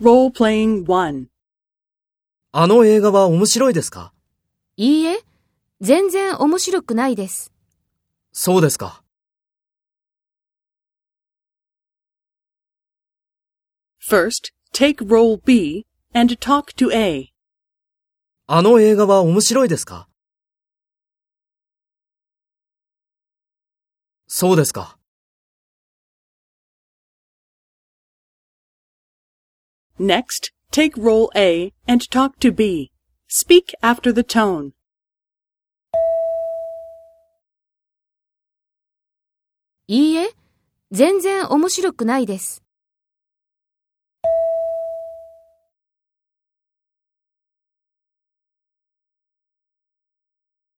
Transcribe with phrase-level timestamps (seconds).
[0.00, 1.26] Role-playing 1.
[2.50, 4.12] あの映画は面白いですか？
[4.76, 5.20] いいえ、
[5.80, 7.52] 全然面白くないです。
[8.32, 9.04] そうですか。
[14.04, 17.32] First, take role B and talk to A.
[18.48, 20.08] あの映画は面白いですか？
[24.26, 24.98] そうですか。
[29.99, 32.91] Next, take role A and talk to B.
[33.27, 34.71] Speak after the tone.
[39.87, 40.29] いいえ、
[40.91, 42.62] 全然面白くないです。